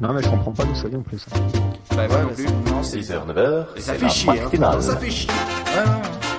Non, 0.00 0.12
mais 0.12 0.22
je 0.22 0.28
comprends 0.28 0.52
pas 0.52 0.64
d'où 0.64 0.74
ça 0.76 0.88
vient 0.88 0.98
en 0.98 1.02
plus. 1.02 1.24
Bah, 1.90 2.06
Ouais, 2.06 2.22
non 2.22 2.28
plus. 2.28 2.44
c'est- 2.46 2.70
non, 2.70 2.82
c'est 2.82 2.98
6h, 3.02 3.26
9h, 3.26 3.66
Et 3.76 3.80
ça 3.80 3.92
c'est 3.94 3.98
fait 3.98 4.08
chier, 4.08 4.30
hein. 4.62 4.80
Ça 4.80 4.96
fait 4.96 5.10
chier. 5.10 5.30
Ouais, 5.30 5.82
ouais, 5.82 5.88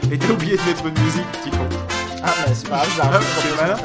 ouais. 0.10 0.16
Et 0.16 0.18
t'as 0.18 0.30
oublié 0.32 0.56
de 0.58 0.62
mettre 0.64 0.86
une 0.86 1.04
musique, 1.04 1.26
petit 1.34 1.50
con. 1.52 1.58
Ah, 2.24 2.28
bah, 2.28 2.54
c'est 2.54 2.70
pas 2.70 2.78
grave, 2.78 2.90
j'ai 2.96 3.02
un 3.02 3.08
peu. 3.08 3.26
Voilà. 3.58 3.76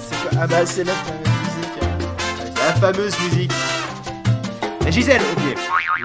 C'est 0.00 0.16
quoi 0.16 0.30
Ah, 0.40 0.46
bah, 0.46 0.66
c'est 0.66 0.84
la 0.84 0.92
musique. 0.92 1.82
euh. 1.82 1.86
La 2.56 2.72
fameuse 2.74 3.18
musique. 3.20 3.52
Gisèle, 4.90 5.20
oublié. 5.36 5.54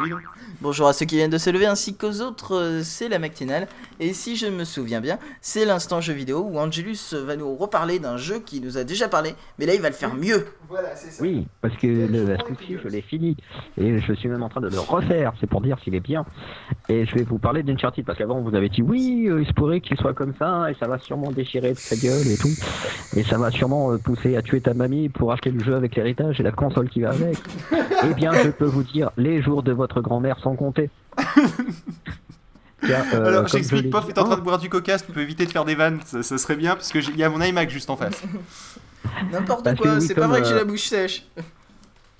Oui, 0.01 0.09
non. 0.09 0.17
Bonjour 0.63 0.87
à 0.87 0.93
ceux 0.93 1.05
qui 1.05 1.17
viennent 1.17 1.29
de 1.29 1.37
se 1.37 1.49
lever 1.49 1.65
ainsi 1.65 1.93
qu'aux 1.93 2.21
autres, 2.21 2.55
euh, 2.55 2.83
c'est 2.83 3.09
la 3.09 3.19
matinale. 3.19 3.67
Et 3.99 4.13
si 4.13 4.37
je 4.37 4.47
me 4.47 4.63
souviens 4.63 5.01
bien, 5.01 5.19
c'est 5.41 5.65
l'instant 5.65 5.99
jeu 5.99 6.13
vidéo 6.13 6.47
où 6.49 6.57
Angelus 6.57 7.13
va 7.13 7.35
nous 7.35 7.53
reparler 7.53 7.99
d'un 7.99 8.15
jeu 8.15 8.39
qui 8.39 8.61
nous 8.61 8.77
a 8.77 8.85
déjà 8.85 9.09
parlé, 9.09 9.35
mais 9.59 9.65
là 9.65 9.75
il 9.75 9.81
va 9.81 9.89
le 9.89 9.93
faire 9.93 10.15
mieux. 10.15 10.45
Voilà, 10.69 10.95
c'est 10.95 11.11
ça. 11.11 11.21
Oui, 11.21 11.45
parce 11.61 11.75
que 11.75 11.85
le 11.85 12.35
je 12.81 12.87
l'ai 12.87 13.01
fini. 13.01 13.37
Et 13.77 13.99
je 13.99 14.13
suis 14.13 14.27
même 14.27 14.41
en 14.41 14.49
train 14.49 14.61
de 14.61 14.69
le 14.69 14.79
refaire. 14.79 15.33
C'est 15.39 15.45
pour 15.45 15.61
dire 15.61 15.77
s'il 15.83 15.93
est 15.93 15.99
bien. 15.99 16.25
Et 16.89 17.05
je 17.05 17.13
vais 17.13 17.23
vous 17.23 17.37
parler 17.37 17.61
d'Uncharted. 17.61 18.03
Parce 18.05 18.17
qu'avant, 18.17 18.41
vous 18.41 18.55
avez 18.55 18.69
dit 18.69 18.81
oui, 18.81 19.27
euh, 19.29 19.41
il 19.41 19.47
se 19.47 19.53
pourrait 19.53 19.81
qu'il 19.81 19.97
soit 19.97 20.13
comme 20.15 20.33
ça. 20.39 20.71
Et 20.71 20.75
ça 20.79 20.87
va 20.87 20.97
sûrement 20.97 21.31
déchirer 21.31 21.73
de 21.73 21.77
sa 21.77 21.95
gueule 21.95 22.27
et 22.27 22.37
tout. 22.37 22.55
Et 23.15 23.23
ça 23.23 23.37
va 23.37 23.51
sûrement 23.51 23.91
euh, 23.91 23.99
pousser 23.99 24.35
à 24.35 24.41
tuer 24.41 24.61
ta 24.61 24.73
mamie 24.73 25.09
pour 25.09 25.31
acheter 25.31 25.51
le 25.51 25.63
jeu 25.63 25.75
avec 25.75 25.95
l'héritage 25.95 26.39
et 26.39 26.43
la 26.43 26.51
console 26.51 26.89
qui 26.89 27.01
va 27.01 27.09
avec. 27.09 27.37
eh 28.09 28.13
bien, 28.15 28.31
je 28.33 28.49
peux 28.49 28.65
vous 28.65 28.83
dire, 28.83 29.11
les 29.15 29.43
jours 29.43 29.61
de 29.61 29.73
votre 29.73 30.01
grand-mère 30.01 30.39
sont 30.39 30.52
comptés. 30.55 30.89
Car, 32.85 33.05
euh, 33.13 33.25
Alors, 33.27 33.47
j'explique, 33.47 33.89
Pof 33.89 34.09
est 34.09 34.17
en 34.17 34.25
train 34.25 34.35
de 34.35 34.41
boire 34.41 34.59
du 34.59 34.67
coca, 34.69 34.97
si 34.97 35.05
tu 35.05 35.11
peux 35.13 35.21
éviter 35.21 35.45
de 35.45 35.51
faire 35.51 35.63
des 35.63 35.75
vannes, 35.75 35.99
ça, 36.05 36.21
ça 36.21 36.37
serait 36.37 36.57
bien, 36.57 36.75
parce 36.75 36.91
que 36.91 36.99
j'ai- 36.99 37.11
il 37.11 37.17
y 37.17 37.23
a 37.23 37.29
mon 37.29 37.41
iMac 37.41 37.69
juste 37.69 37.89
en 37.89 37.95
face. 37.95 38.21
N'importe 39.31 39.63
que 39.63 39.77
quoi, 39.77 39.95
oui, 39.95 40.05
c'est 40.05 40.15
pas 40.15 40.27
vrai 40.27 40.41
que 40.41 40.47
j'ai 40.47 40.53
euh, 40.53 40.57
la 40.57 40.63
bouche 40.65 40.87
sèche. 40.87 41.25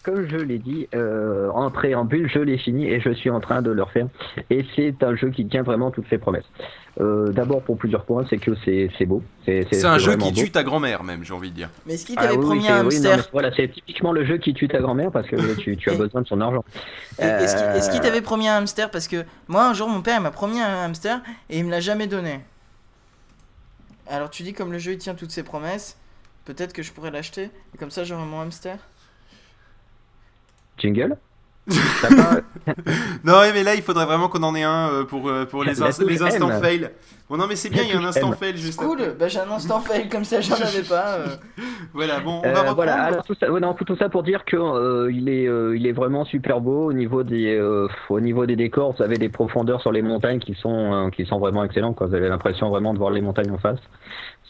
Comme 0.03 0.27
je 0.29 0.35
l'ai 0.35 0.59
dit, 0.59 0.89
euh, 0.93 1.49
en 1.51 1.71
préambule, 1.71 2.29
je 2.29 2.39
l'ai 2.39 2.57
fini 2.57 2.89
et 2.89 2.99
je 2.99 3.09
suis 3.13 3.29
en 3.29 3.39
train 3.39 3.61
de 3.61 3.71
le 3.71 3.83
refaire. 3.83 4.07
Et 4.49 4.65
c'est 4.75 5.01
un 5.01 5.15
jeu 5.15 5.29
qui 5.29 5.45
tient 5.47 5.63
vraiment 5.63 5.91
toutes 5.91 6.09
ses 6.09 6.17
promesses. 6.17 6.43
Euh, 6.99 7.31
D'abord 7.31 7.61
pour 7.63 7.77
plusieurs 7.77 8.03
points, 8.03 8.25
c'est 8.29 8.37
que 8.37 8.51
c'est 8.65 9.05
beau. 9.05 9.23
C'est 9.45 9.85
un 9.85 9.97
jeu 9.97 10.17
qui 10.17 10.31
beau. 10.31 10.41
tue 10.41 10.51
ta 10.51 10.61
grand-mère, 10.63 11.03
même, 11.03 11.23
j'ai 11.23 11.33
envie 11.33 11.51
de 11.51 11.55
dire. 11.55 11.69
Mais 11.85 11.93
est-ce 11.93 12.05
qu'il 12.05 12.15
Ah 12.19 12.23
t'avait 12.23 12.35
oui, 12.35 12.43
promis 12.45 12.67
un 12.67 12.85
oui, 12.85 12.99
non, 12.99 13.11
hamster 13.11 13.29
voilà, 13.31 13.51
c'est 13.55 13.69
typiquement 13.69 14.11
le 14.11 14.25
jeu 14.25 14.37
qui 14.37 14.53
tue 14.53 14.67
ta 14.67 14.79
grand-mère 14.79 15.09
parce 15.09 15.25
que 15.27 15.55
tu, 15.55 15.77
tu 15.77 15.89
as 15.89 15.93
besoin 15.97 16.21
de 16.21 16.27
son 16.27 16.41
argent. 16.41 16.65
Est-ce 17.17 17.89
qu'il 17.89 17.99
Euh, 18.01 18.03
t'avait 18.03 18.21
promis 18.21 18.49
un 18.49 18.57
hamster 18.57 18.91
Parce 18.91 19.07
que 19.07 19.23
moi 19.47 19.65
un 19.69 19.73
jour 19.73 19.87
mon 19.87 20.01
père 20.01 20.17
il 20.19 20.23
m'a 20.23 20.31
promis 20.31 20.59
un 20.59 20.83
hamster 20.83 21.21
et 21.49 21.59
il 21.59 21.65
me 21.65 21.71
l'a 21.71 21.79
jamais 21.79 22.07
donné. 22.07 22.41
Alors 24.07 24.29
tu 24.29 24.43
dis 24.43 24.51
comme 24.53 24.71
le 24.73 24.79
jeu 24.79 24.91
il 24.91 24.97
tient 24.97 25.15
toutes 25.15 25.31
ses 25.31 25.43
promesses, 25.43 25.97
peut-être 26.45 26.73
que 26.73 26.83
je 26.83 26.91
pourrais 26.91 27.11
l'acheter 27.11 27.49
et 27.73 27.77
comme 27.77 27.91
ça 27.91 28.03
j'aurai 28.03 28.25
mon 28.25 28.41
hamster? 28.41 28.77
Jingle 30.83 31.17
pas- 32.01 32.41
Non, 33.23 33.39
mais 33.53 33.63
là, 33.63 33.73
il 33.73 33.81
faudrait 33.81 34.05
vraiment 34.05 34.27
qu'on 34.27 34.43
en 34.43 34.53
ait 34.53 34.63
un 34.63 34.89
euh, 34.89 35.03
pour, 35.05 35.29
euh, 35.29 35.45
pour 35.45 35.63
les, 35.63 35.81
ins- 35.81 35.87
les 36.05 36.17
touche 36.17 36.21
instants 36.27 36.49
M. 36.49 36.61
fail. 36.61 36.89
Bon, 37.29 37.37
non, 37.37 37.45
mais 37.47 37.55
c'est 37.55 37.69
bien, 37.69 37.83
il 37.83 37.89
y 37.89 37.93
a 37.93 37.99
un 37.99 38.03
instant 38.03 38.31
M. 38.33 38.37
fail 38.37 38.57
juste 38.57 38.77
Cool, 38.77 39.15
bah 39.17 39.29
j'ai 39.29 39.39
un 39.39 39.49
instant 39.49 39.79
fail 39.87 40.09
comme 40.09 40.25
ça 40.25 40.41
j'en 40.41 40.55
avais 40.55 40.81
pas. 40.81 41.13
euh. 41.19 41.27
Voilà, 41.93 42.19
bon, 42.19 42.41
on 42.43 42.47
Euh, 42.47 42.51
va 42.51 42.59
reprendre. 42.59 42.75
voilà, 42.75 43.01
alors 43.03 43.23
tout 43.23 43.33
ça, 43.39 43.49
ouais, 43.49 43.61
non, 43.61 43.73
tout 43.75 43.95
ça 43.95 44.09
pour 44.09 44.23
dire 44.23 44.43
que 44.43 44.57
euh, 44.57 45.09
il 45.09 45.29
est, 45.29 45.47
euh, 45.47 45.73
il 45.77 45.87
est 45.87 45.93
vraiment 45.93 46.25
super 46.25 46.59
beau 46.59 46.87
au 46.89 46.91
niveau 46.93 47.23
des, 47.23 47.55
euh, 47.55 47.87
au 48.09 48.19
niveau 48.19 48.45
des 48.45 48.57
décors. 48.57 48.93
Vous 48.97 49.03
avez 49.03 49.17
des 49.17 49.29
profondeurs 49.29 49.79
sur 49.79 49.93
les 49.93 50.01
montagnes 50.01 50.39
qui 50.39 50.55
sont, 50.55 50.93
euh, 51.07 51.09
qui 51.11 51.25
sont 51.25 51.39
vraiment 51.39 51.63
excellents. 51.63 51.93
Quoi. 51.93 52.07
Vous 52.07 52.15
avez 52.15 52.27
l'impression 52.27 52.69
vraiment 52.71 52.93
de 52.93 52.97
voir 52.99 53.11
les 53.11 53.21
montagnes 53.21 53.51
en 53.51 53.57
face. 53.57 53.79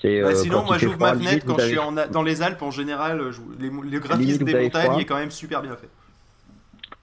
Bah, 0.04 0.34
sinon, 0.36 0.64
moi 0.66 0.78
j'ouvre 0.80 0.98
ma 1.00 1.14
fenêtre 1.14 1.46
quand 1.46 1.60
je 1.60 1.68
suis 1.68 1.78
en 1.80 1.92
dans 1.94 2.24
les 2.24 2.42
Alpes 2.42 2.62
en 2.64 2.72
général. 2.72 3.22
je- 3.32 3.40
les, 3.64 3.70
le 3.70 4.00
graphisme 4.00 4.44
des 4.44 4.54
montagnes 4.64 4.86
froid. 4.90 5.00
est 5.00 5.06
quand 5.06 5.16
même 5.16 5.32
super 5.32 5.62
bien 5.62 5.76
fait. 5.78 5.90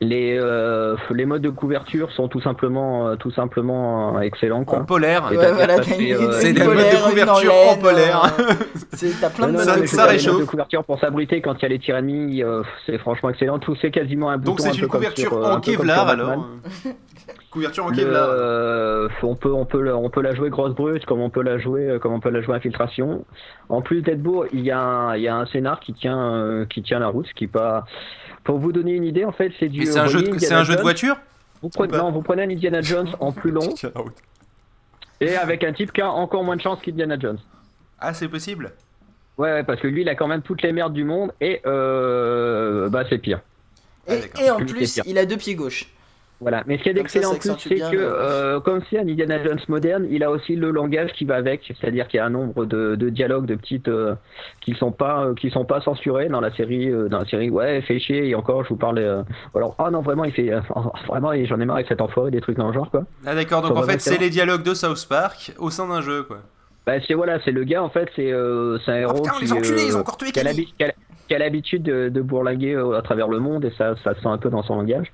Les, 0.02 0.34
euh, 0.40 0.96
les 1.10 1.26
modes 1.26 1.42
de 1.42 1.50
couverture 1.50 2.10
sont 2.12 2.26
tout 2.28 2.40
simplement, 2.40 3.08
euh, 3.08 3.16
tout 3.16 3.30
simplement 3.32 4.16
euh, 4.16 4.20
excellents. 4.20 4.60
En 4.60 4.64
Quoi. 4.64 4.86
polaire. 4.86 5.30
Ouais 5.30 5.52
voilà, 5.52 5.76
une, 5.76 5.82
fait, 5.82 6.12
euh, 6.14 6.32
c'est 6.40 6.54
des 6.54 6.64
modes 6.64 6.78
de 6.78 6.82
polaire, 6.84 7.02
couverture 7.02 7.52
en 7.70 7.76
polaire. 7.76 8.22
c'est- 8.94 9.20
T'as 9.20 9.28
plein 9.28 9.48
de 9.48 9.52
Non, 9.52 9.58
modes 9.58 9.68
non, 9.68 9.86
ça- 9.86 9.96
ça 9.96 10.04
réchauffe. 10.06 10.32
modes 10.32 10.42
de 10.42 10.46
couverture 10.46 10.84
pour 10.84 10.98
s'abriter 11.00 11.42
quand 11.42 11.52
il 11.58 11.62
y 11.62 11.66
a 11.66 11.68
les 11.68 11.78
tirs 11.78 11.96
ennemis, 11.98 12.42
euh, 12.42 12.62
c'est 12.86 12.96
franchement 12.96 13.28
excellent. 13.28 13.58
Tout 13.58 13.76
c'est 13.82 13.90
quasiment 13.90 14.30
un 14.30 14.38
bouton. 14.38 14.52
Donc 14.52 14.60
c'est 14.60 14.68
un 14.70 14.72
une 14.72 14.80
peu 14.80 14.88
couverture 14.88 15.28
sur, 15.28 15.36
en 15.36 15.56
un 15.56 15.60
Kevlar 15.60 16.08
alors. 16.08 16.46
Couverture 17.50 17.84
en 17.84 17.90
Kevlar. 17.90 18.28
euh, 18.30 19.08
on 19.24 19.34
peut 19.34 19.52
on 19.52 19.64
peut 19.64 19.82
la- 19.82 19.96
on 19.96 20.08
peut 20.08 20.22
la 20.22 20.34
jouer 20.34 20.50
grosse 20.50 20.72
brute 20.74 21.04
comme 21.04 21.20
on 21.20 21.30
peut 21.30 21.42
la 21.42 21.58
jouer 21.58 21.88
euh, 21.88 21.98
comme 21.98 22.12
on 22.12 22.20
peut 22.20 22.30
la 22.30 22.42
jouer 22.42 22.54
infiltration. 22.54 23.24
En 23.68 23.82
plus 23.82 24.02
d'être 24.02 24.22
beau, 24.22 24.46
il 24.52 24.60
y 24.60 24.70
a 24.70 24.78
un, 24.80 25.16
il 25.16 25.22
y 25.22 25.28
a 25.28 25.34
un 25.36 25.46
scénar 25.46 25.80
qui 25.80 25.92
tient 25.92 26.34
euh, 26.36 26.64
qui 26.66 26.80
tient 26.82 27.00
la 27.00 27.08
route, 27.08 27.26
ce 27.26 27.34
qui 27.34 27.48
pas 27.48 27.84
pour 28.44 28.58
vous 28.58 28.70
donner 28.72 28.92
une 28.92 29.04
idée 29.04 29.24
en 29.24 29.32
fait 29.32 29.52
c'est 29.58 29.68
du 29.68 29.84
c'est 29.84 29.98
un, 29.98 30.06
jeu 30.06 30.22
de, 30.22 30.26
c'est 30.26 30.34
Indiana 30.46 30.60
un 30.60 30.64
jeu 30.64 30.72
de 30.72 30.78
Jones 30.78 30.82
voiture 30.84 31.16
vous 31.60 31.68
prenez, 31.68 31.98
non, 31.98 32.10
vous 32.10 32.22
prenez 32.22 32.42
un 32.44 32.50
Indiana 32.50 32.80
Jones 32.80 33.08
en 33.20 33.32
plus 33.32 33.50
long 33.50 33.68
et 35.20 35.36
avec 35.36 35.62
un 35.64 35.72
type 35.72 35.92
qui 35.92 36.00
a 36.00 36.10
encore 36.10 36.42
moins 36.44 36.56
de 36.56 36.62
chance 36.62 36.78
qu'Indiana 36.80 37.18
Jones. 37.18 37.38
Ah, 37.98 38.14
c'est 38.14 38.28
possible 38.28 38.72
Ouais, 39.36 39.52
ouais, 39.52 39.62
parce 39.64 39.80
que 39.80 39.88
lui 39.88 40.02
il 40.02 40.08
a 40.08 40.14
quand 40.14 40.28
même 40.28 40.42
toutes 40.42 40.62
les 40.62 40.72
merdes 40.72 40.92
du 40.94 41.04
monde 41.04 41.32
et 41.40 41.60
euh, 41.66 42.88
bah 42.88 43.02
c'est 43.10 43.18
pire. 43.18 43.40
Ah, 44.08 44.14
Et, 44.14 44.20
d'accord. 44.20 44.40
et 44.42 44.50
en 44.50 44.64
plus, 44.64 45.00
il 45.04 45.18
a 45.18 45.26
deux 45.26 45.36
pieds 45.36 45.54
gauches. 45.54 45.86
Voilà, 46.40 46.62
mais 46.66 46.78
ce 46.78 46.82
qui 46.84 46.88
est 46.88 46.94
Comme 46.94 47.06
ça, 47.06 47.18
excellent 47.18 47.38
ça 47.38 47.52
en 47.52 47.54
plus, 47.56 47.68
c'est 47.68 47.90
que 47.90 47.96
euh, 47.98 48.60
comme 48.60 48.80
c'est 48.88 48.98
un 48.98 49.02
Indiana 49.06 49.44
Jones 49.44 49.60
moderne, 49.68 50.06
il 50.10 50.24
a 50.24 50.30
aussi 50.30 50.56
le 50.56 50.70
langage 50.70 51.12
qui 51.12 51.26
va 51.26 51.34
avec, 51.36 51.70
c'est-à-dire 51.78 52.08
qu'il 52.08 52.16
y 52.16 52.20
a 52.20 52.24
un 52.24 52.30
nombre 52.30 52.64
de, 52.64 52.94
de 52.94 53.08
dialogues, 53.10 53.44
de 53.44 53.56
petites 53.56 53.88
euh, 53.88 54.14
qui 54.62 54.72
sont 54.74 54.90
pas 54.90 55.24
euh, 55.24 55.34
qui 55.34 55.50
sont 55.50 55.66
pas 55.66 55.82
censurés 55.82 56.28
dans 56.30 56.40
la 56.40 56.50
série. 56.54 56.88
euh, 56.90 57.08
dans 57.10 57.18
la 57.18 57.26
série, 57.26 57.50
ouais, 57.50 57.82
fait 57.82 57.98
chier. 57.98 58.26
Et 58.28 58.34
encore, 58.34 58.64
je 58.64 58.70
vous 58.70 58.76
parle. 58.76 58.98
euh, 58.98 59.22
alors, 59.54 59.74
ah 59.78 59.90
non, 59.90 60.00
vraiment, 60.00 60.24
il 60.24 60.32
fait 60.32 60.50
euh, 60.50 60.60
vraiment, 61.08 61.32
j'en 61.44 61.60
ai 61.60 61.64
marre 61.66 61.76
avec 61.76 61.88
cet 61.88 62.00
enfoiré 62.00 62.30
des 62.30 62.40
trucs 62.40 62.56
dans 62.56 62.68
le 62.68 62.72
genre, 62.74 62.90
quoi. 62.90 63.04
Ah, 63.26 63.34
d'accord, 63.34 63.60
donc 63.60 63.76
en 63.76 63.82
fait, 63.82 64.00
c'est 64.00 64.18
les 64.18 64.30
dialogues 64.30 64.62
de 64.62 64.72
South 64.72 65.06
Park 65.08 65.52
au 65.58 65.68
sein 65.68 65.86
d'un 65.88 66.00
jeu, 66.00 66.22
quoi. 66.22 66.38
Bah, 66.86 66.94
c'est 67.06 67.12
voilà, 67.12 67.38
c'est 67.44 67.52
le 67.52 67.64
gars 67.64 67.82
en 67.82 67.90
fait, 67.90 68.08
c'est 68.16 68.32
euh, 68.32 68.78
c'est 68.86 68.92
un 68.92 68.96
héros 68.96 69.12
Oh 69.18 69.22
putain, 69.22 69.36
qui, 69.36 69.44
les 69.44 69.52
enculés, 69.52 69.82
euh, 69.82 69.86
ils 69.88 69.96
ont 69.96 70.00
encore 70.00 70.16
tué 70.16 70.32
qui 70.32 70.40
a 70.40 70.42
Kenny 70.44 70.72
l'habi- 70.78 70.94
qui 71.30 71.34
a- 71.34 71.38
l'habitude 71.38 71.82
de, 71.84 72.08
de 72.08 72.20
bourlinguer 72.20 72.74
euh, 72.74 72.98
à 72.98 73.02
travers 73.02 73.28
le 73.28 73.38
monde 73.38 73.64
et 73.64 73.70
ça, 73.78 73.94
ça 74.02 74.14
se 74.14 74.20
sent 74.20 74.28
un 74.28 74.38
peu 74.38 74.50
dans 74.50 74.62
son 74.62 74.76
langage. 74.76 75.12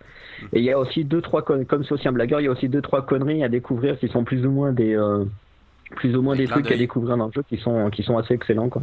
Et 0.52 0.58
il 0.60 0.64
y 0.64 0.70
a 0.72 0.78
aussi 0.78 1.04
deux 1.04 1.20
trois 1.20 1.42
comme 1.42 1.64
c'est 1.84 1.92
aussi 1.92 2.08
un 2.08 2.12
blagueur, 2.12 2.40
il 2.40 2.44
y 2.44 2.48
a 2.48 2.50
aussi 2.50 2.68
deux 2.68 2.80
trois 2.82 3.02
conneries 3.04 3.44
à 3.44 3.48
découvrir 3.48 3.98
qui 3.98 4.08
sont 4.08 4.24
plus 4.24 4.44
ou 4.46 4.50
moins 4.50 4.72
des 4.72 4.96
euh, 4.96 5.24
plus 5.94 6.16
ou 6.16 6.22
moins 6.22 6.34
Des 6.34 6.46
trucs 6.46 6.66
à 6.72 6.76
découvrir 6.76 7.16
dans 7.16 7.26
le 7.26 7.32
jeu 7.32 7.42
qui 7.48 7.58
sont 7.58 7.90
qui 7.90 8.02
sont 8.02 8.18
assez 8.18 8.34
excellents 8.34 8.68
quoi. 8.68 8.82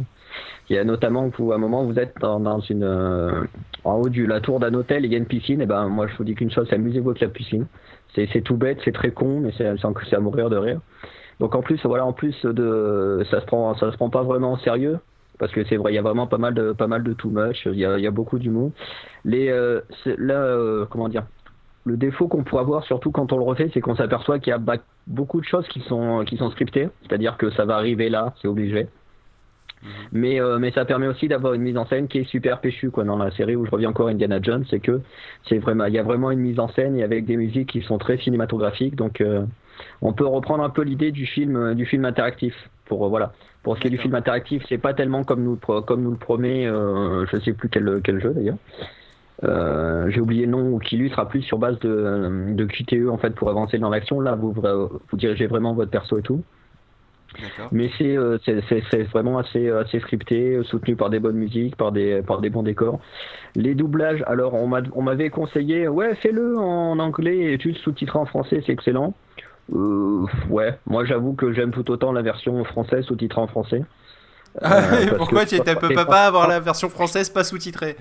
Il 0.70 0.76
y 0.76 0.78
a 0.78 0.84
notamment 0.84 1.28
vous 1.36 1.52
à 1.52 1.56
un 1.56 1.58
moment 1.58 1.84
vous 1.84 1.98
êtes 1.98 2.14
dans, 2.20 2.40
dans 2.40 2.60
une 2.60 2.82
euh, 2.84 3.42
en 3.84 3.96
haut 4.00 4.08
de 4.08 4.24
la 4.24 4.40
tour 4.40 4.58
d'un 4.60 4.72
hôtel, 4.74 5.04
il 5.04 5.12
y 5.12 5.14
a 5.14 5.18
une 5.18 5.26
piscine 5.26 5.60
et 5.60 5.66
ben 5.66 5.88
moi 5.88 6.06
je 6.06 6.16
vous 6.16 6.24
dis 6.24 6.34
qu'une 6.34 6.50
chose, 6.50 6.66
c'est 6.70 6.76
amusez-vous 6.76 7.10
avec 7.10 7.20
la 7.20 7.28
piscine. 7.28 7.66
C'est 8.14 8.28
c'est 8.32 8.40
tout 8.42 8.56
bête, 8.56 8.78
c'est 8.84 8.92
très 8.92 9.10
con 9.10 9.40
mais 9.40 9.52
c'est 9.58 9.66
à 10.14 10.20
mourir 10.20 10.48
de 10.50 10.56
rire. 10.56 10.80
Donc 11.40 11.54
en 11.54 11.62
plus 11.62 11.80
voilà 11.84 12.06
en 12.06 12.12
plus 12.12 12.34
de 12.44 13.22
ça 13.30 13.40
se 13.40 13.46
prend 13.46 13.74
ça 13.76 13.90
se 13.92 13.96
prend 13.96 14.08
pas 14.08 14.22
vraiment 14.22 14.52
au 14.54 14.58
sérieux 14.58 14.98
parce 15.38 15.52
que 15.52 15.64
c'est 15.64 15.76
vrai 15.76 15.92
il 15.92 15.96
y 15.96 15.98
a 15.98 16.02
vraiment 16.02 16.26
pas 16.26 16.38
mal 16.38 16.54
de 16.54 16.72
pas 16.72 16.86
mal 16.86 17.02
de 17.02 17.12
too 17.12 17.30
much 17.30 17.66
il 17.66 17.78
y 17.78 17.84
a, 17.84 17.98
il 17.98 18.04
y 18.04 18.06
a 18.06 18.10
beaucoup 18.10 18.38
d'humour. 18.38 18.72
Les 19.24 19.48
euh, 19.48 19.80
là 20.18 20.34
euh, 20.34 20.86
comment 20.88 21.08
dire 21.08 21.24
le 21.84 21.96
défaut 21.96 22.28
qu'on 22.28 22.44
pourrait 22.44 22.62
avoir 22.62 22.84
surtout 22.84 23.10
quand 23.10 23.32
on 23.32 23.36
le 23.36 23.44
refait 23.44 23.70
c'est 23.74 23.80
qu'on 23.80 23.96
s'aperçoit 23.96 24.38
qu'il 24.38 24.50
y 24.50 24.54
a 24.54 24.78
beaucoup 25.06 25.40
de 25.40 25.46
choses 25.46 25.66
qui 25.68 25.80
sont 25.80 26.24
qui 26.24 26.36
sont 26.36 26.50
scriptées. 26.50 26.88
C'est-à-dire 27.02 27.36
que 27.36 27.50
ça 27.50 27.64
va 27.64 27.76
arriver 27.76 28.08
là 28.08 28.34
c'est 28.40 28.48
obligé. 28.48 28.88
Mais 30.12 30.40
euh, 30.40 30.58
mais 30.58 30.70
ça 30.70 30.84
permet 30.84 31.06
aussi 31.06 31.28
d'avoir 31.28 31.54
une 31.54 31.62
mise 31.62 31.76
en 31.76 31.86
scène 31.86 32.08
qui 32.08 32.18
est 32.18 32.24
super 32.24 32.60
péchue 32.60 32.90
quoi. 32.90 33.04
Dans 33.04 33.16
la 33.16 33.30
série 33.32 33.56
où 33.56 33.66
je 33.66 33.70
reviens 33.70 33.90
encore 33.90 34.08
à 34.08 34.10
Indiana 34.10 34.38
Jones 34.40 34.64
c'est 34.70 34.80
que 34.80 35.00
c'est 35.48 35.58
vraiment 35.58 35.84
il 35.86 35.94
y 35.94 35.98
a 35.98 36.02
vraiment 36.02 36.30
une 36.30 36.40
mise 36.40 36.58
en 36.58 36.68
scène 36.68 36.96
et 36.96 37.02
avec 37.02 37.26
des 37.26 37.36
musiques 37.36 37.70
qui 37.70 37.82
sont 37.82 37.98
très 37.98 38.16
cinématographiques. 38.18 38.96
Donc 38.96 39.20
euh, 39.20 39.44
on 40.00 40.12
peut 40.12 40.26
reprendre 40.26 40.62
un 40.64 40.70
peu 40.70 40.82
l'idée 40.82 41.12
du 41.12 41.26
film 41.26 41.56
euh, 41.56 41.74
du 41.74 41.84
film 41.84 42.04
interactif 42.04 42.54
pour 42.86 43.04
euh, 43.04 43.08
voilà. 43.08 43.32
Pour 43.62 43.76
ce 43.76 43.80
qui 43.80 43.86
est 43.86 43.90
du 43.90 43.98
film 43.98 44.14
interactif 44.14 44.62
c'est 44.68 44.78
pas 44.78 44.92
tellement 44.94 45.24
comme 45.24 45.42
nous 45.42 45.56
comme 45.56 46.02
nous 46.02 46.10
le 46.10 46.16
promet 46.18 46.66
euh, 46.66 47.24
je 47.26 47.38
sais 47.40 47.52
plus 47.52 47.68
quel 47.68 48.00
quel 48.04 48.20
jeu 48.20 48.32
d'ailleurs. 48.34 48.56
Euh, 49.42 50.08
j'ai 50.10 50.20
oublié 50.20 50.46
le 50.46 50.52
nom 50.52 50.70
ou 50.72 50.78
qui 50.78 50.96
lui 50.96 51.10
sera 51.10 51.28
plus 51.28 51.42
sur 51.42 51.58
base 51.58 51.78
de, 51.80 52.52
de 52.54 52.64
QTE 52.66 53.08
en 53.10 53.18
fait 53.18 53.30
pour 53.34 53.50
avancer 53.50 53.78
dans 53.78 53.90
l'action. 53.90 54.20
Là 54.20 54.36
vous 54.36 54.52
vous 54.52 55.16
dirigez 55.16 55.46
vraiment 55.46 55.74
votre 55.74 55.90
perso 55.90 56.18
et 56.18 56.22
tout. 56.22 56.42
Mais 57.72 57.90
c'est 57.98 58.16
euh, 58.16 58.38
c'est- 58.44 58.60
c'est 58.68 58.82
c'est 58.92 59.02
vraiment 59.04 59.38
assez 59.38 59.68
assez 59.68 59.98
scripté, 59.98 60.60
soutenu 60.62 60.94
par 60.94 61.10
des 61.10 61.18
bonnes 61.18 61.34
musiques, 61.36 61.74
par 61.74 61.90
des 61.90 62.22
par 62.22 62.40
des 62.40 62.48
bons 62.48 62.62
décors. 62.62 63.00
Les 63.56 63.74
doublages, 63.74 64.22
alors 64.28 64.54
on 64.54 64.68
m'a 64.68 64.82
on 64.92 65.02
m'avait 65.02 65.30
conseillé, 65.30 65.88
ouais 65.88 66.14
fais-le 66.16 66.56
en 66.56 66.98
anglais 67.00 67.52
et 67.54 67.58
tu 67.58 67.70
le 67.70 67.74
sous-titrer 67.74 68.18
en 68.20 68.26
français, 68.26 68.62
c'est 68.64 68.72
excellent. 68.72 69.14
Euh, 69.72 70.26
ouais, 70.50 70.78
moi 70.86 71.04
j'avoue 71.04 71.32
que 71.34 71.52
j'aime 71.52 71.70
tout 71.70 71.90
autant 71.90 72.12
la 72.12 72.22
version 72.22 72.62
française 72.64 73.04
sous-titrée 73.06 73.40
en 73.40 73.46
français. 73.46 73.82
Euh, 74.60 74.60
parce 74.62 75.16
Pourquoi 75.16 75.44
que- 75.44 75.50
tu 75.50 75.56
ne 75.60 75.74
peux 75.94 76.04
pas 76.04 76.26
avoir 76.26 76.48
la 76.48 76.60
version 76.60 76.88
française 76.88 77.28
pas 77.30 77.44
sous-titrée 77.44 77.96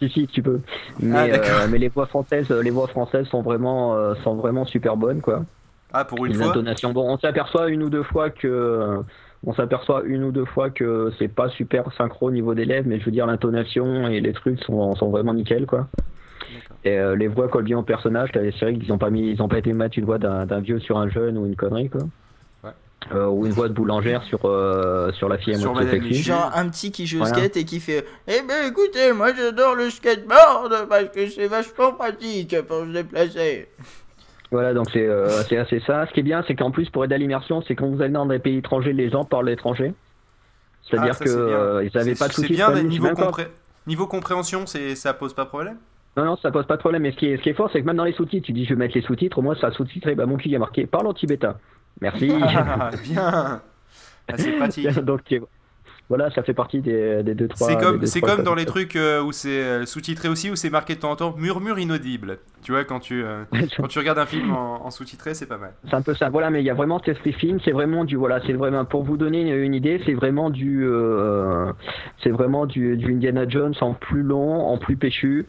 si 0.00 0.08
si 0.10 0.26
tu 0.26 0.42
peux. 0.42 0.60
Mais, 0.98 1.16
Ah, 1.16 1.24
euh, 1.36 1.66
mais 1.70 1.78
les 1.78 1.88
voix 1.88 2.06
françaises, 2.06 2.50
les 2.50 2.70
voix 2.70 2.88
françaises 2.88 3.26
sont 3.28 3.42
vraiment 3.42 3.94
euh, 3.94 4.14
sont 4.24 4.34
vraiment 4.34 4.64
super 4.64 4.96
bonnes 4.96 5.20
quoi. 5.20 5.44
Ah, 5.92 6.04
pour 6.04 6.24
une 6.26 6.32
Les 6.32 6.38
fois 6.38 6.48
intonations. 6.48 6.92
Bon, 6.92 7.08
on 7.08 7.16
s'aperçoit 7.18 7.68
une 7.68 7.82
ou 7.84 7.88
deux 7.90 8.02
fois 8.02 8.28
que, 8.30 8.48
euh, 8.48 8.96
on 9.46 9.54
s'aperçoit 9.54 10.02
une 10.04 10.24
ou 10.24 10.32
deux 10.32 10.44
fois 10.46 10.70
que 10.70 11.12
c'est 11.18 11.28
pas 11.28 11.48
super 11.50 11.84
synchro 11.96 12.26
au 12.26 12.30
niveau 12.32 12.54
des 12.54 12.64
lèvres, 12.64 12.88
mais 12.88 12.98
je 12.98 13.04
veux 13.04 13.12
dire 13.12 13.26
l'intonation 13.26 14.08
et 14.08 14.20
les 14.20 14.32
trucs 14.32 14.60
sont, 14.64 14.96
sont 14.96 15.10
vraiment 15.10 15.32
nickel 15.34 15.66
quoi. 15.66 15.86
Et 16.84 16.98
euh, 16.98 17.16
les 17.16 17.28
voix 17.28 17.48
collent 17.48 17.64
bien 17.64 17.78
au 17.78 17.82
personnage. 17.82 18.30
T'as 18.32 18.40
des 18.42 18.52
séries 18.52 18.78
qu'ils 18.78 18.92
ont 18.92 18.98
pas 18.98 19.10
mis, 19.10 19.30
ils 19.30 19.42
ont 19.42 19.48
pas 19.48 19.58
été 19.58 19.72
mettre 19.72 19.98
une 19.98 20.04
voix 20.04 20.18
d'un 20.18 20.60
vieux 20.60 20.78
sur 20.80 20.98
un 20.98 21.08
jeune 21.08 21.36
ou 21.38 21.46
une 21.46 21.56
connerie 21.56 21.88
quoi. 21.90 22.02
Ouais. 22.62 22.70
Euh, 23.12 23.26
ou 23.26 23.44
une 23.46 23.52
voix 23.52 23.68
de 23.68 23.74
boulangère 23.74 24.22
sur 24.24 24.40
euh, 24.44 25.12
sur 25.12 25.28
la 25.28 25.38
fille 25.38 25.54
à 25.54 25.58
moitié 25.58 25.90
sexy. 25.90 26.22
Genre 26.22 26.50
un 26.54 26.68
petit 26.68 26.90
qui 26.92 27.06
joue 27.06 27.16
au 27.18 27.24
Voilà. 27.24 27.34
skate 27.34 27.56
et 27.56 27.64
qui 27.64 27.80
fait 27.80 28.04
Eh 28.28 28.40
ben 28.46 28.66
écoutez, 28.68 29.12
moi 29.12 29.32
j'adore 29.34 29.74
le 29.74 29.90
skateboard 29.90 30.86
parce 30.88 31.08
que 31.10 31.28
c'est 31.28 31.46
vachement 31.46 31.92
pratique 31.92 32.60
pour 32.62 32.80
se 32.80 32.92
déplacer. 32.92 33.68
Voilà, 34.50 34.72
donc 34.72 34.86
c'est 34.92 35.06
euh, 35.06 35.26
c'est 35.48 35.56
assez 35.56 35.80
ça. 35.80 36.06
Ce 36.06 36.12
qui 36.12 36.20
est 36.20 36.22
bien, 36.24 36.44
c'est 36.46 36.54
qu'en 36.54 36.70
plus, 36.70 36.88
pour 36.90 37.04
aider 37.04 37.14
à 37.16 37.18
l'immersion, 37.18 37.62
c'est 37.66 37.74
quand 37.74 37.88
vous 37.88 38.00
allez 38.00 38.12
dans 38.12 38.26
des 38.26 38.38
pays 38.38 38.58
étrangers, 38.58 38.92
les 38.92 39.10
gens 39.10 39.24
parlent 39.24 39.46
l'étranger. 39.48 39.92
C'est-à-dire 40.88 41.12
Ah, 41.12 41.18
ça, 41.18 41.24
que 41.24 41.30
c'est 41.30 41.36
bien. 41.36 41.56
euh, 41.56 41.84
ils 41.84 41.96
n'avaient 41.96 42.14
C'est- 42.14 42.18
pas 42.18 42.28
de 42.28 42.32
soucis. 42.34 42.48
C'est 42.48 42.54
bien, 42.54 42.82
niveau, 42.82 43.08
compré- 43.08 43.48
niveau 43.86 44.06
compréhension, 44.06 44.64
c'est 44.66 44.94
ça 44.94 45.12
pose 45.14 45.34
pas 45.34 45.46
problème? 45.46 45.78
Non, 46.16 46.24
non, 46.24 46.36
ça 46.36 46.50
pose 46.50 46.66
pas 46.66 46.76
de 46.76 46.80
problème. 46.80 47.02
Mais 47.02 47.12
ce 47.12 47.16
qui 47.16 47.26
est, 47.26 47.36
ce 47.36 47.42
qui 47.42 47.48
est 47.50 47.54
fort, 47.54 47.70
c'est 47.72 47.80
que 47.80 47.86
même 47.86 47.96
dans 47.96 48.04
les 48.04 48.12
sous-titres, 48.12 48.46
tu 48.46 48.52
dis 48.52 48.64
je 48.64 48.70
vais 48.70 48.76
mettre 48.76 48.94
les 48.94 49.02
sous-titres, 49.02 49.38
au 49.38 49.42
moins 49.42 49.56
ça 49.56 49.70
sous-titré. 49.72 50.14
Bah, 50.14 50.26
mon 50.26 50.36
cul, 50.36 50.48
il 50.48 50.52
y 50.52 50.56
a 50.56 50.60
marqué 50.60 50.86
parle 50.86 51.06
en 51.06 51.14
tibétain. 51.14 51.56
Merci. 52.00 52.32
Ah, 52.42 52.90
Bien 53.02 53.62
Ah, 54.28 54.36
C'est 54.36 54.52
pratique. 54.52 54.88
donc, 55.00 55.34
voilà, 56.08 56.30
ça 56.30 56.42
fait 56.42 56.52
partie 56.54 56.80
des, 56.80 57.22
des 57.22 57.34
deux, 57.34 57.48
trois. 57.48 57.68
C'est 57.68 57.76
comme, 57.78 58.04
c'est 58.06 58.20
comme 58.20 58.42
dans 58.44 58.54
les 58.54 58.66
trucs 58.66 58.94
euh, 58.96 59.22
où 59.22 59.32
c'est 59.32 59.48
euh, 59.62 59.86
sous-titré 59.86 60.28
aussi, 60.28 60.50
où 60.50 60.56
c'est 60.56 60.68
marqué 60.70 60.94
de 60.94 61.00
temps 61.00 61.10
en 61.12 61.16
temps 61.16 61.34
murmure 61.38 61.78
inaudible. 61.78 62.38
Tu 62.62 62.72
vois, 62.72 62.84
quand 62.84 63.00
tu, 63.00 63.22
euh, 63.24 63.44
quand 63.76 63.88
tu 63.88 63.98
regardes 63.98 64.18
un 64.18 64.26
film 64.26 64.52
en, 64.52 64.84
en 64.86 64.90
sous-titré, 64.90 65.34
c'est 65.34 65.46
pas 65.46 65.56
mal. 65.58 65.72
C'est 65.88 65.94
un 65.94 66.02
peu 66.02 66.14
ça. 66.14 66.28
Voilà, 66.28 66.50
mais 66.50 66.60
il 66.60 66.66
y 66.66 66.70
a 66.70 66.74
vraiment 66.74 66.98
cet 66.98 67.08
esprit 67.16 67.32
film. 67.32 67.58
C'est 67.64 67.72
vraiment 67.72 68.04
du 68.04 68.16
voilà, 68.16 68.40
c'est 68.46 68.52
vraiment 68.52 68.84
pour 68.84 69.02
vous 69.02 69.16
donner 69.16 69.42
une, 69.42 69.54
une 69.64 69.74
idée, 69.74 70.00
c'est 70.04 70.14
vraiment 70.14 70.50
du, 70.50 70.84
euh, 70.86 71.72
c'est 72.22 72.30
vraiment 72.30 72.66
du, 72.66 72.96
du 72.96 73.12
Indiana 73.14 73.48
Jones 73.48 73.74
en 73.80 73.94
plus 73.94 74.22
long, 74.22 74.60
en 74.66 74.76
plus 74.78 74.96
péchu. 74.96 75.46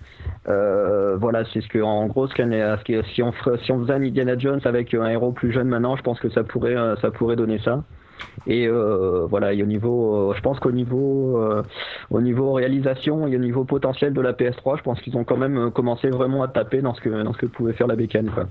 Euh, 0.47 1.17
voilà, 1.17 1.43
c'est 1.53 1.61
ce 1.61 1.67
que 1.67 1.79
en 1.79 2.05
gros, 2.07 2.27
ce 2.27 2.33
que- 2.33 3.03
si 3.13 3.21
on 3.23 3.33
si 3.63 3.71
on 3.71 3.81
faisait 3.81 3.93
un 3.93 4.01
Indiana 4.03 4.37
Jones 4.37 4.61
avec 4.65 4.93
un 4.93 5.07
héros 5.07 5.31
plus 5.31 5.51
jeune 5.51 5.67
maintenant, 5.67 5.95
je 5.95 6.01
pense 6.03 6.19
que 6.19 6.29
ça 6.29 6.43
pourrait, 6.43 6.75
ça 7.01 7.11
pourrait 7.11 7.35
donner 7.35 7.59
ça. 7.59 7.83
Et 8.47 8.67
euh, 8.67 9.25
voilà, 9.27 9.53
et 9.53 9.63
au 9.63 9.65
niveau, 9.65 10.31
euh, 10.31 10.33
je 10.35 10.41
pense 10.41 10.59
qu'au 10.59 10.71
niveau, 10.71 11.37
euh, 11.41 11.63
au 12.11 12.21
niveau 12.21 12.53
réalisation 12.53 13.27
et 13.27 13.35
au 13.35 13.39
niveau 13.39 13.63
potentiel 13.63 14.13
de 14.13 14.21
la 14.21 14.33
PS3, 14.33 14.77
je 14.77 14.83
pense 14.83 15.01
qu'ils 15.01 15.17
ont 15.17 15.23
quand 15.23 15.37
même 15.37 15.71
commencé 15.71 16.09
vraiment 16.09 16.43
à 16.43 16.47
taper 16.47 16.81
dans 16.81 16.93
ce 16.93 17.01
que, 17.01 17.09
dans 17.09 17.33
ce 17.33 17.39
que 17.39 17.47
pouvait 17.47 17.73
faire 17.73 17.87
la 17.87 17.95
bécane, 17.95 18.29
quoi. 18.29 18.45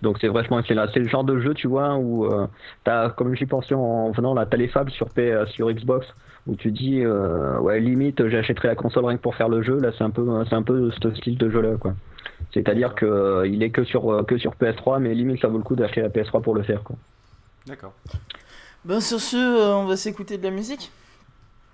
Donc 0.00 0.16
c'est 0.22 0.28
vachement 0.28 0.58
excellent. 0.58 0.86
C'est 0.94 1.00
le 1.00 1.08
genre 1.08 1.24
de 1.24 1.38
jeu, 1.38 1.52
tu 1.52 1.68
vois, 1.68 1.96
où 1.96 2.26
t'as, 2.84 3.10
comme 3.10 3.34
j'y 3.34 3.44
pensais 3.44 3.74
en 3.74 4.10
venant 4.12 4.32
là, 4.32 4.46
t'as 4.46 4.56
les 4.56 4.68
fables 4.68 4.90
sur 4.90 5.10
P, 5.10 5.38
sur 5.48 5.70
Xbox, 5.70 6.06
où 6.46 6.56
tu 6.56 6.70
dis, 6.70 7.04
ouais, 7.06 7.78
limite, 7.78 8.26
j'achèterai 8.26 8.68
la 8.68 8.74
console 8.74 9.04
rien 9.04 9.18
que 9.18 9.22
pour 9.22 9.34
faire 9.34 9.50
le 9.50 9.60
jeu. 9.60 9.78
Là, 9.78 9.90
c'est 9.98 10.04
un 10.04 10.08
peu, 10.08 10.26
c'est 10.48 10.54
un 10.54 10.62
peu 10.62 10.90
ce 10.92 11.14
style 11.16 11.36
de 11.36 11.50
jeu-là, 11.50 11.76
quoi. 11.78 11.92
C'est-à-dire 12.54 12.94
que 12.94 13.44
il 13.46 13.62
est 13.62 13.68
que 13.68 13.84
sur, 13.84 14.24
que 14.24 14.38
sur 14.38 14.52
PS3, 14.52 15.00
mais 15.00 15.12
limite, 15.12 15.42
ça 15.42 15.48
vaut 15.48 15.58
le 15.58 15.64
coup 15.64 15.76
d'acheter 15.76 16.00
la 16.00 16.08
PS3 16.08 16.40
pour 16.40 16.54
le 16.54 16.62
faire, 16.62 16.82
quoi. 16.82 16.96
D'accord. 17.66 17.94
Ben 18.84 19.00
sur 19.00 19.20
ce, 19.20 19.36
euh, 19.36 19.74
on 19.74 19.86
va 19.86 19.96
s'écouter 19.96 20.36
de 20.38 20.42
la 20.42 20.50
musique. 20.50 20.92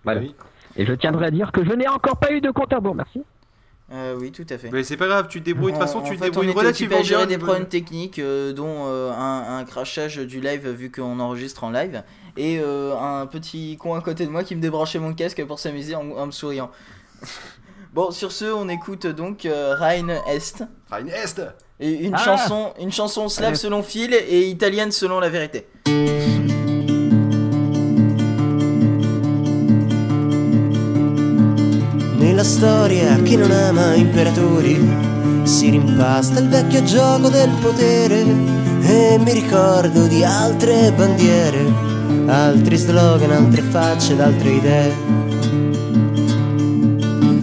Voilà. 0.04 0.20
Oui. 0.20 0.34
Et 0.76 0.87
je 0.87 0.92
tiendrai 0.92 1.26
à 1.26 1.31
dire 1.31 1.50
que 1.52 1.64
je 1.64 1.72
n'ai 1.72 1.88
encore 1.88 2.19
pas 2.19 2.32
eu 2.32 2.40
de 2.40 2.50
compte 2.50 2.72
à 2.72 2.76
rebours, 2.76 2.94
merci. 2.94 3.22
Euh, 3.92 4.16
oui, 4.16 4.31
tout 4.31 4.46
à 4.48 4.56
fait. 4.56 4.70
Mais 4.70 4.84
c'est 4.84 4.96
pas 4.96 5.08
grave, 5.08 5.26
tu 5.28 5.40
te 5.40 5.44
débrouilles. 5.44 5.72
De 5.72 5.78
toute 5.78 5.84
façon, 5.87 6.00
tu 6.00 6.14
te 6.14 6.19
fait, 6.19 6.26
débrouilles 6.26 6.50
on 6.50 6.58
relativement 6.58 6.94
occupé 6.94 7.00
à 7.00 7.02
gérer 7.02 7.26
bien. 7.26 7.37
des 7.37 7.42
problèmes 7.42 7.66
techniques, 7.66 8.20
euh, 8.20 8.52
dont 8.52 8.84
euh, 8.87 9.10
un, 9.10 9.58
un 9.58 9.64
crachage 9.64 10.19
du 10.19 10.40
live 10.40 10.69
vu 10.69 10.92
qu'on 10.92 11.19
enregistre 11.19 11.64
en 11.64 11.70
live, 11.70 12.04
et 12.37 12.60
euh, 12.60 12.96
un 12.96 13.26
petit 13.26 13.76
con 13.78 13.94
à 13.94 14.00
côté 14.00 14.26
de 14.26 14.31
moi 14.31 14.44
qui 14.44 14.54
me 14.54 14.60
débranchait 14.60 15.00
mon 15.00 15.12
casque 15.12 15.44
pour 15.44 15.58
s'amuser 15.58 15.96
en, 15.96 16.08
en 16.12 16.26
me 16.26 16.31
souriant. 16.31 16.70
bon, 17.92 18.12
sur 18.12 18.31
ce, 18.31 18.44
on 18.44 18.69
écoute 18.69 19.08
donc 19.08 19.44
euh, 19.44 19.75
Rhein 19.75 20.08
Est, 20.90 20.96
Rhein 20.96 21.06
Est 21.08 21.40
et 21.78 22.04
une 22.04 22.14
Ah 22.14 22.19
chanson, 22.19 22.72
une 22.81 22.92
chanson 22.92 23.28
slave 23.28 23.54
selon 23.54 23.82
Phil 23.82 24.12
et 24.12 24.48
italienne 24.48 24.90
selon 24.90 25.20
la 25.20 25.28
vérité. 25.28 25.66
Nella 32.19 32.44
storia 32.44 33.16
chi 33.22 33.37
non 33.37 33.50
ama 33.50 33.94
imperatori 33.94 34.78
si 35.44 35.70
rimpasta 35.70 36.40
il 36.40 36.48
vecchio 36.48 36.82
gioco 36.82 37.28
del 37.28 37.50
potere 37.60 38.25
e 38.82 39.19
mi 39.19 39.32
ricordo 39.32 40.06
di 40.06 40.25
altre 40.25 40.92
bandiere, 40.92 41.64
altri 42.26 42.76
slogan, 42.76 43.31
altre 43.31 43.62
facce, 43.62 44.12
ed 44.12 44.20
altre 44.20 44.50
idee. 44.50 45.50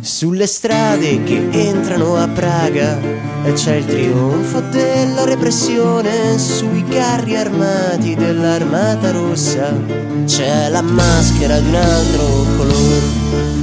Sulle 0.08 0.48
strade 0.48 1.22
che 1.24 1.50
entrano 1.52 2.16
a 2.16 2.30
Praga 2.30 2.98
e 3.44 3.52
c'è 3.52 3.76
il 3.76 3.86
trionfo 3.86 4.62
della 4.62 5.26
repressione 5.26 6.40
sui 6.40 6.86
carri 6.86 7.36
armati 7.36 8.16
dell'armata 8.16 9.12
rossa. 9.12 9.78
C'è 10.26 10.70
la 10.70 10.82
maschera 10.82 11.60
di 11.60 11.68
un 11.68 11.76
altro 11.76 12.46
colore, 12.56 13.02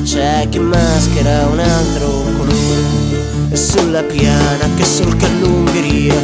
c'è 0.05 0.47
chi 0.51 0.59
maschera 0.59 1.47
un 1.47 1.61
altro 1.61 2.09
colore. 2.37 3.49
E 3.49 3.57
sulla 3.57 4.03
piana 4.03 4.69
che 4.77 4.85
solca 4.85 5.27
l'Ungheria 5.41 6.15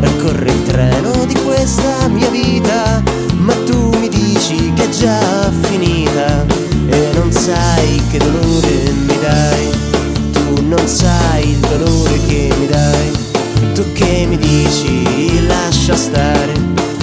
percorre 0.00 0.50
il 0.50 0.62
treno 0.64 1.24
di 1.26 1.34
questa 1.36 2.08
mia 2.08 2.28
vita, 2.28 3.00
ma 3.36 3.54
tu 3.64 3.90
mi 4.00 4.08
dici 4.08 4.72
che 4.74 4.82
è 4.82 4.88
già 4.88 5.48
finita 5.62 6.53
sai 7.44 8.02
che 8.10 8.16
dolore 8.16 8.90
mi 9.06 9.18
dai, 9.20 9.68
tu 10.32 10.66
non 10.66 10.88
sai 10.88 11.50
il 11.50 11.58
dolore 11.58 12.18
che 12.26 12.50
mi 12.58 12.66
dai, 12.66 13.10
tu 13.74 13.84
che 13.92 14.24
mi 14.26 14.38
dici 14.38 15.46
lascia 15.46 15.94
stare, 15.94 16.54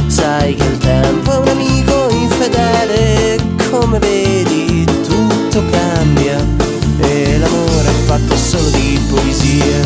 sai 0.07 0.55
che 0.55 0.63
il 0.63 0.77
tempo 0.79 1.31
è 1.31 1.37
un 1.37 1.47
amico 1.47 2.07
infedele, 2.09 3.37
come 3.69 3.99
vedi 3.99 4.83
tutto 5.07 5.63
cambia. 5.69 6.43
E 7.01 7.37
l'amore 7.37 7.89
è 7.89 8.05
fatto 8.05 8.35
solo 8.35 8.69
di 8.69 8.99
poesia, 9.11 9.79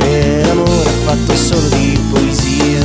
e 0.00 0.42
l'amore 0.44 0.90
è 0.90 1.04
fatto 1.06 1.34
solo 1.34 1.68
di 1.68 1.98
poesia. 2.10 2.84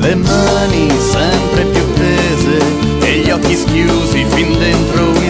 Le 0.00 0.14
mani 0.16 0.90
sempre 1.12 1.66
più 1.66 1.84
tese 1.92 2.58
e 3.00 3.18
gli 3.18 3.30
occhi 3.30 3.54
schiusi 3.54 4.24
fin 4.28 4.58
dentro 4.58 5.04
un 5.04 5.29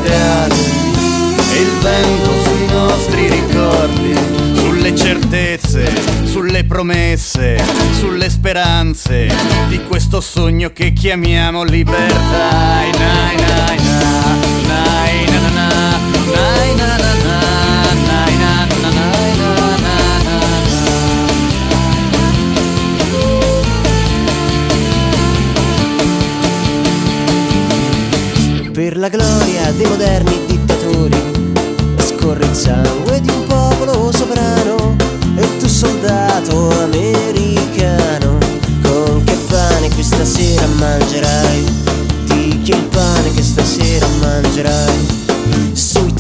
sulle 4.90 4.96
certezze, 4.96 6.26
sulle 6.26 6.64
promesse, 6.64 7.62
sulle 7.92 8.28
speranze 8.28 9.28
di 9.68 9.82
questo 9.85 10.20
sogno 10.20 10.70
che 10.73 10.92
chiamiamo 10.92 11.62
libertà. 11.62 12.50
Nai, 12.50 12.90
na, 12.92 13.35
na, 14.66 14.89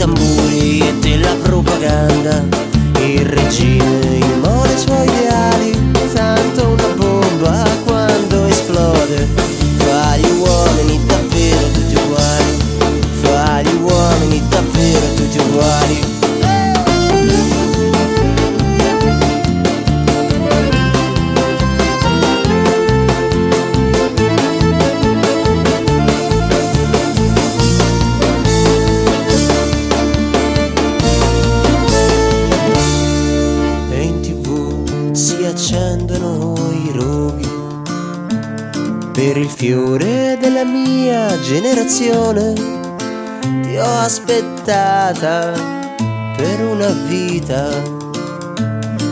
tamburi 0.00 0.80
e 0.80 0.94
della 0.98 1.34
propaganda 1.42 2.59
i 36.72 36.92
roghi 36.94 37.48
per 39.12 39.36
il 39.36 39.48
fiore 39.48 40.38
della 40.40 40.64
mia 40.64 41.38
generazione. 41.40 42.52
Ti 43.62 43.76
ho 43.76 43.98
aspettata 43.98 45.52
per 46.36 46.64
una 46.64 46.90
vita 47.06 47.68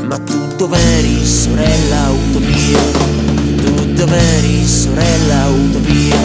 ma 0.09 0.19
tu 0.19 0.55
dov'eri 0.57 1.27
sorella 1.27 2.11
utopia? 2.11 2.81
Tu 3.57 3.93
dov'eri 3.93 4.67
sorella 4.67 5.49
utopia? 5.49 6.17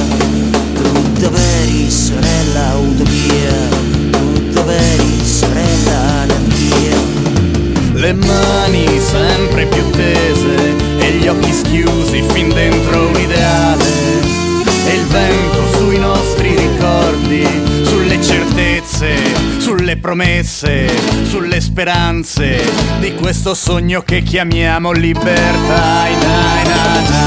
Tu 0.73 1.19
dov'eri 1.19 1.91
sorella 1.91 2.75
utopia? 2.77 3.51
Tu 4.11 4.51
dov'eri 4.51 5.25
sorella 5.25 6.25
natia 6.25 6.95
le 7.93 8.13
mani 8.13 8.52
schiusi 12.13 12.21
fin 12.33 12.49
dentro 12.49 13.07
un 13.07 13.19
ideale. 13.19 13.85
E 14.85 14.93
il 14.95 15.05
vento 15.05 15.77
sui 15.77 15.97
nostri 15.97 16.55
ricordi, 16.55 17.47
sulle 17.83 18.21
certezze, 18.21 19.15
sulle 19.57 19.97
promesse, 19.97 20.89
sulle 21.23 21.59
speranze 21.61 22.61
di 22.99 23.13
questo 23.15 23.53
sogno 23.53 24.01
che 24.01 24.21
chiamiamo 24.21 24.91
libertà. 24.91 26.09
Na, 26.19 26.63
na, 26.63 27.01
na, 27.09 27.23